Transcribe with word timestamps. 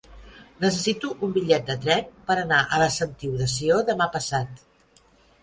Necessito 0.61 1.11
un 1.27 1.35
bitllet 1.35 1.67
de 1.67 1.75
tren 1.83 2.07
per 2.31 2.39
anar 2.45 2.63
a 2.63 2.81
la 2.85 2.89
Sentiu 2.97 3.37
de 3.43 3.51
Sió 3.59 3.79
demà 3.93 4.09
passat. 4.19 4.67